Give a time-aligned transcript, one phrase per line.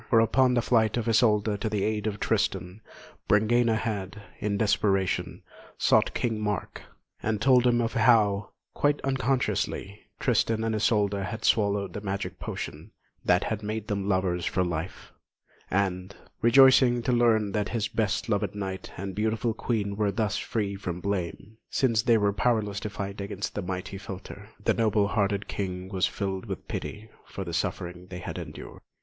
[0.09, 2.81] For upon the flight of Isolda to the aid of Tristan,
[3.29, 5.43] Brangæna had, in desperation,
[5.77, 6.81] sought King Mark,
[7.21, 12.89] and told him of how, quite unconsciously, Tristan and Isolda had swallowed the magic potion
[13.23, 15.11] that had made them lovers for life;
[15.69, 20.75] and, rejoicing to learn that his best loved knight and beautiful Queen were thus free
[20.75, 25.47] from blame, since they were powerless to fight against the mighty philtre, the noble hearted
[25.47, 28.81] King was filled with pity for the sufferings they had endured.